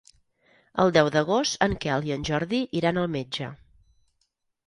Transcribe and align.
El 0.83 0.93
deu 0.95 1.09
d'agost 1.15 1.57
en 1.65 1.75
Quel 1.83 2.09
i 2.09 2.15
en 2.17 2.25
Jordi 2.29 2.61
iran 2.81 2.99
al 3.01 3.13
metge. 3.17 3.51